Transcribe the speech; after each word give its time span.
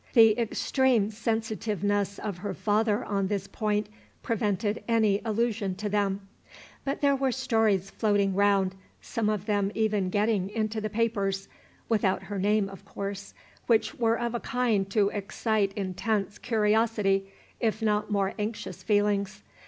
The 0.13 0.35
extreme 0.39 1.11
sensitiveness 1.11 2.17
of 2.17 2.39
her 2.39 2.55
father 2.55 3.05
on 3.05 3.27
this 3.27 3.45
point 3.45 3.87
prevented 4.23 4.83
any 4.87 5.21
allusion 5.23 5.75
to 5.75 5.89
them; 5.89 6.27
but 6.83 7.01
there 7.01 7.15
were 7.15 7.31
stories 7.31 7.91
floating 7.91 8.33
round, 8.33 8.73
some 8.99 9.29
of 9.29 9.45
them 9.45 9.71
even 9.75 10.09
getting 10.09 10.49
into 10.49 10.81
the 10.81 10.89
papers, 10.89 11.47
without 11.87 12.23
her 12.23 12.39
name, 12.39 12.67
of 12.67 12.83
course, 12.83 13.35
which 13.67 13.93
were 13.93 14.17
of 14.19 14.33
a 14.33 14.39
kind 14.39 14.89
to 14.89 15.09
excite 15.09 15.71
intense 15.75 16.39
curiosity, 16.39 17.27
if 17.59 17.83
not 17.83 18.09
more 18.09 18.33
anxious 18.39 18.81
feelings. 18.81 19.43